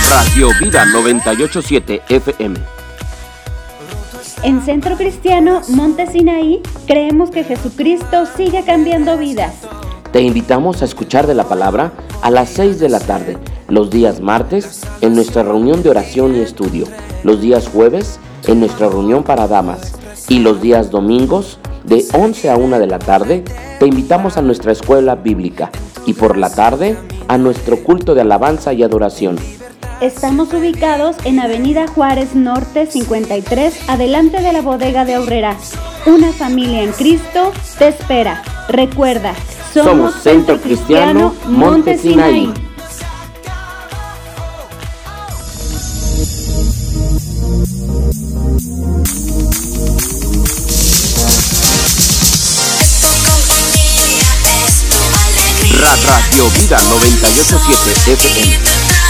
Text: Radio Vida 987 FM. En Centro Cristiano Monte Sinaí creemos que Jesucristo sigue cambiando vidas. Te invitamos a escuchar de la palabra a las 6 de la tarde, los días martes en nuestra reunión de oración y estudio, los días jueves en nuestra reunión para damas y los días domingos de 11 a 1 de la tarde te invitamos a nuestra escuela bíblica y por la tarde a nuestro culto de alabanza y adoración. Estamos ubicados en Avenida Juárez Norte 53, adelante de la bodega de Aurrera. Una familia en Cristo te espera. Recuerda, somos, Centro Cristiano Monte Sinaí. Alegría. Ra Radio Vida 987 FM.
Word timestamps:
Radio 0.00 0.48
Vida 0.58 0.86
987 0.86 2.02
FM. 2.08 2.58
En 4.42 4.62
Centro 4.62 4.96
Cristiano 4.96 5.60
Monte 5.68 6.06
Sinaí 6.06 6.62
creemos 6.86 7.30
que 7.30 7.44
Jesucristo 7.44 8.24
sigue 8.34 8.64
cambiando 8.64 9.18
vidas. 9.18 9.52
Te 10.10 10.22
invitamos 10.22 10.80
a 10.80 10.86
escuchar 10.86 11.26
de 11.26 11.34
la 11.34 11.44
palabra 11.44 11.92
a 12.22 12.30
las 12.30 12.48
6 12.50 12.80
de 12.80 12.88
la 12.88 13.00
tarde, 13.00 13.36
los 13.68 13.90
días 13.90 14.20
martes 14.20 14.80
en 15.02 15.14
nuestra 15.14 15.42
reunión 15.42 15.82
de 15.82 15.90
oración 15.90 16.36
y 16.36 16.40
estudio, 16.40 16.86
los 17.22 17.42
días 17.42 17.68
jueves 17.68 18.18
en 18.46 18.60
nuestra 18.60 18.88
reunión 18.88 19.24
para 19.24 19.46
damas 19.46 19.92
y 20.26 20.38
los 20.38 20.62
días 20.62 20.90
domingos 20.90 21.58
de 21.84 22.02
11 22.14 22.48
a 22.48 22.56
1 22.56 22.78
de 22.78 22.86
la 22.86 22.98
tarde 22.98 23.44
te 23.78 23.86
invitamos 23.86 24.38
a 24.38 24.42
nuestra 24.42 24.72
escuela 24.72 25.16
bíblica 25.16 25.70
y 26.06 26.14
por 26.14 26.38
la 26.38 26.48
tarde 26.48 26.96
a 27.28 27.36
nuestro 27.36 27.82
culto 27.84 28.14
de 28.14 28.22
alabanza 28.22 28.72
y 28.72 28.82
adoración. 28.82 29.36
Estamos 30.02 30.52
ubicados 30.52 31.14
en 31.22 31.38
Avenida 31.38 31.86
Juárez 31.86 32.34
Norte 32.34 32.86
53, 32.90 33.88
adelante 33.88 34.40
de 34.42 34.52
la 34.52 34.60
bodega 34.60 35.04
de 35.04 35.14
Aurrera. 35.14 35.56
Una 36.06 36.32
familia 36.32 36.82
en 36.82 36.90
Cristo 36.90 37.52
te 37.78 37.86
espera. 37.86 38.42
Recuerda, 38.68 39.32
somos, 39.72 40.12
Centro 40.16 40.60
Cristiano 40.60 41.32
Monte 41.46 41.96
Sinaí. 41.98 42.46
Alegría. 42.46 42.72
Ra 55.80 55.96
Radio 56.04 56.50
Vida 56.58 56.78
987 56.90 58.12
FM. 58.14 59.01